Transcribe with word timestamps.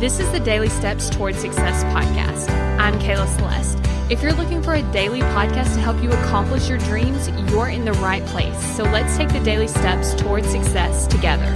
This 0.00 0.18
is 0.18 0.30
the 0.32 0.40
Daily 0.40 0.68
Steps 0.68 1.08
Towards 1.08 1.38
Success 1.38 1.84
podcast. 1.84 2.50
I'm 2.80 2.98
Kayla 2.98 3.28
Celeste. 3.36 3.78
If 4.10 4.22
you're 4.22 4.32
looking 4.32 4.60
for 4.60 4.74
a 4.74 4.82
daily 4.90 5.20
podcast 5.20 5.74
to 5.74 5.80
help 5.80 6.02
you 6.02 6.10
accomplish 6.10 6.68
your 6.68 6.78
dreams, 6.78 7.28
you're 7.50 7.68
in 7.68 7.84
the 7.84 7.92
right 7.94 8.22
place. 8.26 8.58
So 8.76 8.82
let's 8.82 9.16
take 9.16 9.28
the 9.28 9.38
daily 9.40 9.68
steps 9.68 10.12
towards 10.14 10.48
success 10.48 11.06
together. 11.06 11.54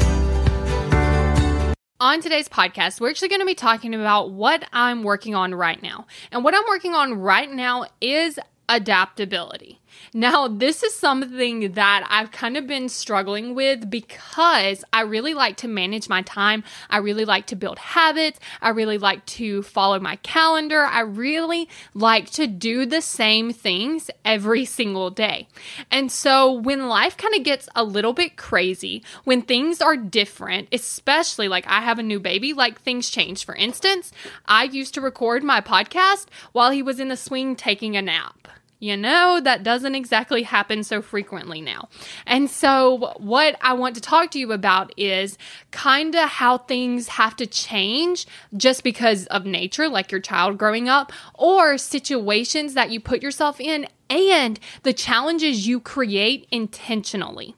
On 1.98 2.20
today's 2.20 2.48
podcast, 2.48 3.00
we're 3.00 3.10
actually 3.10 3.28
going 3.28 3.40
to 3.40 3.46
be 3.46 3.56
talking 3.56 3.92
about 3.92 4.30
what 4.30 4.66
I'm 4.72 5.02
working 5.02 5.34
on 5.34 5.52
right 5.52 5.82
now. 5.82 6.06
And 6.30 6.44
what 6.44 6.54
I'm 6.54 6.64
working 6.68 6.94
on 6.94 7.14
right 7.14 7.50
now 7.50 7.86
is 8.00 8.38
adaptability. 8.68 9.80
Now, 10.12 10.48
this 10.48 10.82
is 10.82 10.94
something 10.94 11.72
that 11.72 12.06
I've 12.08 12.30
kind 12.30 12.56
of 12.56 12.66
been 12.66 12.88
struggling 12.88 13.54
with 13.54 13.90
because 13.90 14.84
I 14.92 15.02
really 15.02 15.34
like 15.34 15.56
to 15.58 15.68
manage 15.68 16.08
my 16.08 16.22
time. 16.22 16.64
I 16.88 16.98
really 16.98 17.24
like 17.24 17.46
to 17.48 17.56
build 17.56 17.78
habits. 17.78 18.40
I 18.60 18.70
really 18.70 18.98
like 18.98 19.24
to 19.26 19.62
follow 19.62 19.98
my 20.00 20.16
calendar. 20.16 20.84
I 20.84 21.00
really 21.00 21.68
like 21.94 22.30
to 22.32 22.46
do 22.46 22.86
the 22.86 23.02
same 23.02 23.52
things 23.52 24.10
every 24.24 24.64
single 24.64 25.10
day. 25.10 25.48
And 25.90 26.10
so 26.10 26.52
when 26.52 26.88
life 26.88 27.16
kind 27.16 27.34
of 27.34 27.42
gets 27.42 27.68
a 27.74 27.84
little 27.84 28.12
bit 28.12 28.36
crazy, 28.36 29.02
when 29.24 29.42
things 29.42 29.80
are 29.80 29.96
different, 29.96 30.68
especially 30.72 31.48
like 31.48 31.66
I 31.66 31.80
have 31.80 31.98
a 31.98 32.02
new 32.02 32.20
baby, 32.20 32.52
like 32.52 32.80
things 32.80 33.10
change. 33.10 33.44
For 33.44 33.54
instance, 33.54 34.12
I 34.46 34.64
used 34.64 34.94
to 34.94 35.00
record 35.00 35.42
my 35.42 35.60
podcast 35.60 36.26
while 36.52 36.70
he 36.70 36.82
was 36.82 37.00
in 37.00 37.08
the 37.08 37.16
swing 37.16 37.56
taking 37.56 37.96
a 37.96 38.02
nap. 38.02 38.48
You 38.80 38.96
know, 38.96 39.40
that 39.42 39.64
doesn't 39.64 39.96
exactly 39.96 40.44
happen 40.44 40.84
so 40.84 41.02
frequently 41.02 41.60
now. 41.60 41.88
And 42.26 42.48
so, 42.48 43.12
what 43.16 43.56
I 43.60 43.72
want 43.72 43.96
to 43.96 44.00
talk 44.00 44.30
to 44.32 44.38
you 44.38 44.52
about 44.52 44.92
is 44.96 45.36
kind 45.72 46.14
of 46.14 46.28
how 46.28 46.58
things 46.58 47.08
have 47.08 47.34
to 47.36 47.46
change 47.46 48.26
just 48.56 48.84
because 48.84 49.26
of 49.26 49.44
nature, 49.44 49.88
like 49.88 50.12
your 50.12 50.20
child 50.20 50.58
growing 50.58 50.88
up, 50.88 51.12
or 51.34 51.76
situations 51.76 52.74
that 52.74 52.90
you 52.90 53.00
put 53.00 53.20
yourself 53.20 53.60
in, 53.60 53.88
and 54.08 54.60
the 54.84 54.92
challenges 54.92 55.66
you 55.66 55.80
create 55.80 56.46
intentionally. 56.52 57.56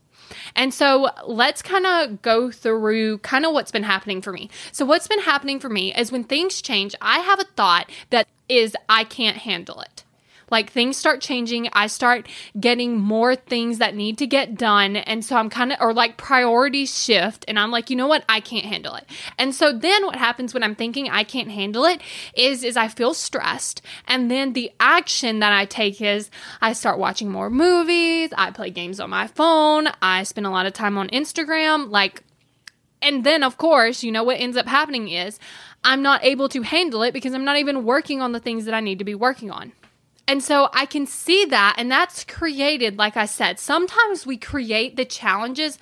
And 0.56 0.72
so 0.72 1.10
let's 1.26 1.60
kind 1.60 1.84
of 1.84 2.22
go 2.22 2.50
through 2.50 3.18
kind 3.18 3.44
of 3.44 3.52
what's 3.52 3.70
been 3.70 3.82
happening 3.82 4.22
for 4.22 4.32
me. 4.32 4.48
So, 4.72 4.86
what's 4.86 5.06
been 5.06 5.20
happening 5.20 5.60
for 5.60 5.68
me 5.68 5.94
is 5.94 6.10
when 6.10 6.24
things 6.24 6.62
change, 6.62 6.94
I 7.02 7.18
have 7.18 7.40
a 7.40 7.44
thought 7.44 7.90
that 8.08 8.26
is, 8.48 8.74
I 8.88 9.04
can't 9.04 9.36
handle 9.36 9.80
it. 9.82 10.04
Like 10.50 10.70
things 10.70 10.96
start 10.96 11.20
changing. 11.20 11.68
I 11.72 11.86
start 11.86 12.28
getting 12.58 12.98
more 12.98 13.36
things 13.36 13.78
that 13.78 13.94
need 13.94 14.18
to 14.18 14.26
get 14.26 14.56
done. 14.56 14.96
And 14.96 15.24
so 15.24 15.36
I'm 15.36 15.50
kind 15.50 15.72
of, 15.72 15.78
or 15.80 15.92
like 15.92 16.16
priorities 16.16 16.96
shift. 17.02 17.44
And 17.48 17.58
I'm 17.58 17.70
like, 17.70 17.90
you 17.90 17.96
know 17.96 18.06
what? 18.06 18.24
I 18.28 18.40
can't 18.40 18.64
handle 18.64 18.94
it. 18.94 19.04
And 19.38 19.54
so 19.54 19.72
then 19.72 20.04
what 20.06 20.16
happens 20.16 20.52
when 20.52 20.62
I'm 20.62 20.74
thinking 20.74 21.08
I 21.08 21.24
can't 21.24 21.50
handle 21.50 21.84
it 21.84 22.00
is, 22.34 22.64
is 22.64 22.76
I 22.76 22.88
feel 22.88 23.14
stressed. 23.14 23.82
And 24.06 24.30
then 24.30 24.52
the 24.52 24.72
action 24.80 25.38
that 25.40 25.52
I 25.52 25.64
take 25.64 26.00
is 26.00 26.30
I 26.60 26.72
start 26.72 26.98
watching 26.98 27.30
more 27.30 27.50
movies. 27.50 28.30
I 28.36 28.50
play 28.50 28.70
games 28.70 29.00
on 29.00 29.10
my 29.10 29.26
phone. 29.26 29.88
I 30.02 30.22
spend 30.24 30.46
a 30.46 30.50
lot 30.50 30.66
of 30.66 30.72
time 30.72 30.98
on 30.98 31.08
Instagram. 31.08 31.90
Like, 31.90 32.22
and 33.02 33.24
then, 33.24 33.42
of 33.42 33.56
course, 33.56 34.02
you 34.02 34.12
know 34.12 34.24
what 34.24 34.38
ends 34.38 34.56
up 34.56 34.66
happening 34.66 35.08
is 35.08 35.38
I'm 35.82 36.02
not 36.02 36.22
able 36.24 36.48
to 36.50 36.62
handle 36.62 37.02
it 37.02 37.12
because 37.12 37.32
I'm 37.32 37.44
not 37.44 37.56
even 37.56 37.84
working 37.84 38.20
on 38.20 38.32
the 38.32 38.40
things 38.40 38.66
that 38.66 38.74
I 38.74 38.80
need 38.80 38.98
to 38.98 39.04
be 39.04 39.14
working 39.14 39.50
on. 39.50 39.72
And 40.26 40.42
so 40.42 40.68
I 40.72 40.86
can 40.86 41.06
see 41.06 41.44
that, 41.46 41.74
and 41.76 41.90
that's 41.90 42.24
created, 42.24 42.98
like 42.98 43.16
I 43.16 43.26
said, 43.26 43.58
sometimes 43.58 44.26
we 44.26 44.36
create 44.36 44.96
the 44.96 45.04
challenges 45.04 45.78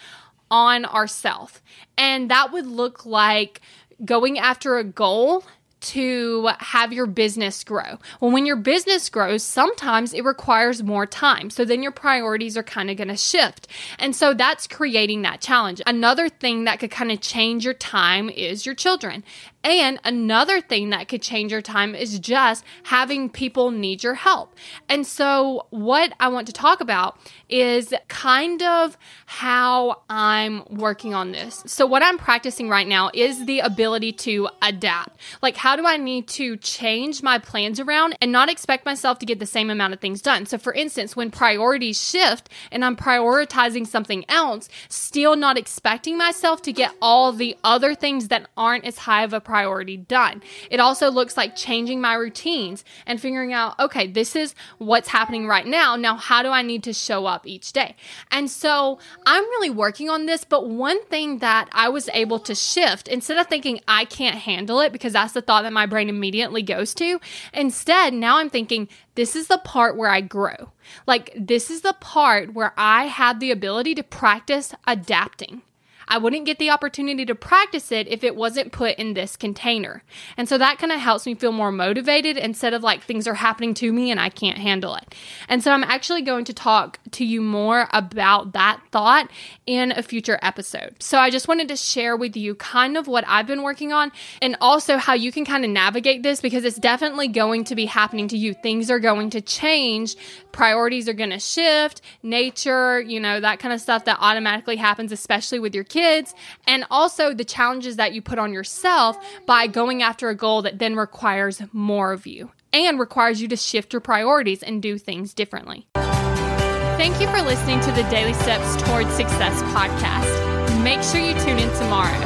on 0.50 0.84
ourselves. 0.86 1.60
And 1.98 2.30
that 2.30 2.52
would 2.52 2.66
look 2.66 3.04
like 3.04 3.60
going 4.04 4.38
after 4.38 4.78
a 4.78 4.84
goal 4.84 5.44
to 5.80 6.48
have 6.58 6.92
your 6.92 7.06
business 7.06 7.62
grow. 7.62 7.98
Well, 8.20 8.32
when 8.32 8.46
your 8.46 8.56
business 8.56 9.08
grows, 9.08 9.42
sometimes 9.44 10.12
it 10.12 10.24
requires 10.24 10.82
more 10.82 11.06
time. 11.06 11.50
So 11.50 11.64
then 11.64 11.82
your 11.82 11.92
priorities 11.92 12.56
are 12.56 12.64
kind 12.64 12.90
of 12.90 12.96
going 12.96 13.08
to 13.08 13.16
shift. 13.16 13.68
And 13.98 14.16
so 14.16 14.34
that's 14.34 14.66
creating 14.66 15.22
that 15.22 15.40
challenge. 15.40 15.80
Another 15.86 16.28
thing 16.28 16.64
that 16.64 16.80
could 16.80 16.90
kind 16.90 17.12
of 17.12 17.20
change 17.20 17.64
your 17.64 17.74
time 17.74 18.28
is 18.28 18.66
your 18.66 18.74
children. 18.74 19.22
And 19.64 19.98
another 20.04 20.60
thing 20.60 20.90
that 20.90 21.08
could 21.08 21.20
change 21.20 21.50
your 21.50 21.62
time 21.62 21.96
is 21.96 22.20
just 22.20 22.64
having 22.84 23.28
people 23.28 23.72
need 23.72 24.04
your 24.04 24.14
help. 24.14 24.54
And 24.88 25.04
so, 25.04 25.66
what 25.70 26.12
I 26.20 26.28
want 26.28 26.46
to 26.46 26.52
talk 26.52 26.80
about 26.80 27.18
is 27.48 27.92
kind 28.06 28.62
of 28.62 28.96
how 29.26 30.02
I'm 30.08 30.62
working 30.70 31.12
on 31.12 31.32
this. 31.32 31.64
So, 31.66 31.86
what 31.86 32.04
I'm 32.04 32.18
practicing 32.18 32.68
right 32.68 32.86
now 32.86 33.10
is 33.12 33.46
the 33.46 33.58
ability 33.58 34.12
to 34.12 34.48
adapt. 34.62 35.18
Like, 35.42 35.56
how 35.56 35.74
do 35.74 35.84
I 35.86 35.96
need 35.96 36.28
to 36.28 36.56
change 36.56 37.22
my 37.24 37.38
plans 37.40 37.80
around 37.80 38.16
and 38.22 38.30
not 38.30 38.48
expect 38.48 38.86
myself 38.86 39.18
to 39.18 39.26
get 39.26 39.40
the 39.40 39.46
same 39.46 39.70
amount 39.70 39.92
of 39.92 39.98
things 40.00 40.22
done? 40.22 40.46
So, 40.46 40.56
for 40.56 40.72
instance, 40.72 41.16
when 41.16 41.32
priorities 41.32 42.00
shift 42.00 42.48
and 42.70 42.84
I'm 42.84 42.94
prioritizing 42.94 43.88
something 43.88 44.24
else, 44.28 44.68
still 44.88 45.34
not 45.34 45.58
expecting 45.58 46.16
myself 46.16 46.62
to 46.62 46.72
get 46.72 46.94
all 47.02 47.32
the 47.32 47.56
other 47.64 47.96
things 47.96 48.28
that 48.28 48.48
aren't 48.56 48.84
as 48.84 48.98
high 48.98 49.24
of 49.24 49.32
a 49.32 49.47
priority 49.48 49.96
done. 49.96 50.42
It 50.70 50.78
also 50.78 51.10
looks 51.10 51.38
like 51.38 51.56
changing 51.56 52.02
my 52.02 52.12
routines 52.12 52.84
and 53.06 53.18
figuring 53.18 53.54
out, 53.54 53.80
okay, 53.80 54.06
this 54.06 54.36
is 54.36 54.54
what's 54.76 55.08
happening 55.08 55.46
right 55.46 55.66
now. 55.66 55.96
Now, 55.96 56.16
how 56.16 56.42
do 56.42 56.50
I 56.50 56.60
need 56.60 56.84
to 56.84 56.92
show 56.92 57.24
up 57.24 57.46
each 57.46 57.72
day? 57.72 57.96
And 58.30 58.50
so 58.50 58.98
I'm 59.24 59.42
really 59.44 59.70
working 59.70 60.10
on 60.10 60.26
this. 60.26 60.44
But 60.44 60.68
one 60.68 61.02
thing 61.06 61.38
that 61.38 61.70
I 61.72 61.88
was 61.88 62.10
able 62.12 62.38
to 62.40 62.54
shift 62.54 63.08
instead 63.08 63.38
of 63.38 63.46
thinking 63.46 63.80
I 63.88 64.04
can't 64.04 64.36
handle 64.36 64.80
it, 64.80 64.92
because 64.92 65.14
that's 65.14 65.32
the 65.32 65.40
thought 65.40 65.62
that 65.62 65.72
my 65.72 65.86
brain 65.86 66.10
immediately 66.10 66.62
goes 66.62 66.92
to, 66.94 67.18
instead, 67.54 68.12
now 68.12 68.36
I'm 68.36 68.50
thinking, 68.50 68.86
this 69.14 69.34
is 69.34 69.46
the 69.46 69.58
part 69.58 69.96
where 69.96 70.10
I 70.10 70.20
grow. 70.20 70.72
Like, 71.06 71.32
this 71.34 71.70
is 71.70 71.80
the 71.80 71.94
part 71.94 72.52
where 72.52 72.74
I 72.76 73.04
have 73.06 73.40
the 73.40 73.50
ability 73.50 73.94
to 73.94 74.02
practice 74.02 74.74
adapting. 74.86 75.62
I 76.08 76.16
wouldn't 76.18 76.46
get 76.46 76.58
the 76.58 76.70
opportunity 76.70 77.26
to 77.26 77.34
practice 77.34 77.92
it 77.92 78.08
if 78.08 78.24
it 78.24 78.34
wasn't 78.34 78.72
put 78.72 78.96
in 78.96 79.12
this 79.12 79.36
container. 79.36 80.02
And 80.38 80.48
so 80.48 80.56
that 80.56 80.78
kind 80.78 80.90
of 80.90 80.98
helps 80.98 81.26
me 81.26 81.34
feel 81.34 81.52
more 81.52 81.70
motivated 81.70 82.38
instead 82.38 82.72
of 82.72 82.82
like 82.82 83.02
things 83.02 83.28
are 83.28 83.34
happening 83.34 83.74
to 83.74 83.92
me 83.92 84.10
and 84.10 84.18
I 84.18 84.30
can't 84.30 84.56
handle 84.56 84.94
it. 84.94 85.14
And 85.48 85.62
so 85.62 85.70
I'm 85.70 85.84
actually 85.84 86.22
going 86.22 86.46
to 86.46 86.54
talk 86.54 86.98
to 87.12 87.24
you 87.24 87.42
more 87.42 87.88
about 87.92 88.54
that 88.54 88.80
thought 88.90 89.30
in 89.66 89.92
a 89.92 90.02
future 90.02 90.38
episode. 90.40 91.02
So 91.02 91.18
I 91.18 91.28
just 91.28 91.46
wanted 91.46 91.68
to 91.68 91.76
share 91.76 92.16
with 92.16 92.36
you 92.36 92.54
kind 92.54 92.96
of 92.96 93.06
what 93.06 93.24
I've 93.28 93.46
been 93.46 93.62
working 93.62 93.92
on 93.92 94.10
and 94.40 94.56
also 94.62 94.96
how 94.96 95.12
you 95.12 95.30
can 95.30 95.44
kind 95.44 95.64
of 95.64 95.70
navigate 95.70 96.22
this 96.22 96.40
because 96.40 96.64
it's 96.64 96.78
definitely 96.78 97.28
going 97.28 97.64
to 97.64 97.74
be 97.74 97.84
happening 97.84 98.28
to 98.28 98.38
you. 98.38 98.54
Things 98.54 98.90
are 98.90 98.98
going 98.98 99.28
to 99.30 99.42
change, 99.42 100.16
priorities 100.52 101.06
are 101.06 101.12
going 101.12 101.30
to 101.30 101.38
shift, 101.38 102.00
nature, 102.22 103.00
you 103.00 103.20
know, 103.20 103.40
that 103.40 103.58
kind 103.58 103.74
of 103.74 103.80
stuff 103.80 104.06
that 104.06 104.16
automatically 104.20 104.76
happens, 104.76 105.12
especially 105.12 105.58
with 105.58 105.74
your 105.74 105.84
kids 105.84 105.97
kids, 105.98 106.34
and 106.66 106.84
also 106.90 107.34
the 107.34 107.44
challenges 107.44 107.96
that 107.96 108.12
you 108.12 108.22
put 108.22 108.38
on 108.38 108.52
yourself 108.52 109.18
by 109.46 109.66
going 109.66 110.02
after 110.02 110.28
a 110.28 110.34
goal 110.34 110.62
that 110.62 110.78
then 110.78 110.94
requires 110.94 111.60
more 111.72 112.12
of 112.12 112.26
you 112.26 112.52
and 112.72 113.00
requires 113.00 113.42
you 113.42 113.48
to 113.48 113.56
shift 113.56 113.92
your 113.92 114.00
priorities 114.00 114.62
and 114.62 114.80
do 114.80 114.96
things 114.96 115.34
differently. 115.34 115.88
Thank 115.94 117.20
you 117.20 117.26
for 117.28 117.42
listening 117.42 117.80
to 117.80 117.92
the 117.92 118.02
Daily 118.10 118.34
Steps 118.34 118.80
Towards 118.82 119.10
Success 119.14 119.60
podcast. 119.74 120.82
Make 120.82 121.02
sure 121.02 121.20
you 121.20 121.34
tune 121.44 121.58
in 121.58 121.70
tomorrow. 121.78 122.22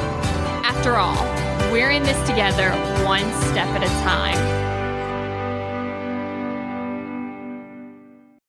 After 0.64 0.96
all, 0.96 1.22
we're 1.72 1.90
in 1.90 2.02
this 2.02 2.28
together, 2.28 2.70
one 3.04 3.30
step 3.50 3.68
at 3.68 3.82
a 3.82 3.88
time. 4.04 4.61